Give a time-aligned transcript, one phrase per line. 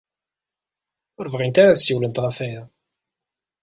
[1.19, 2.63] Ur bɣint ad d-ssiwlent ɣef waya.